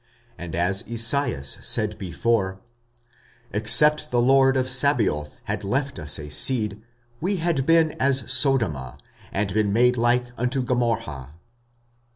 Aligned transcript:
45:009:029 0.35 0.35
And 0.45 0.55
as 0.55 0.81
Esaias 0.89 1.57
said 1.61 1.97
before, 1.99 2.59
Except 3.53 4.09
the 4.09 4.19
Lord 4.19 4.57
of 4.57 4.67
Sabaoth 4.67 5.39
had 5.43 5.63
left 5.63 5.99
us 5.99 6.17
a 6.17 6.31
seed, 6.31 6.81
we 7.19 7.35
had 7.35 7.67
been 7.67 7.91
as 8.01 8.23
Sodoma, 8.25 8.97
and 9.31 9.53
been 9.53 9.71
made 9.71 9.97
like 9.97 10.25
unto 10.39 10.63
Gomorrha. 10.63 11.35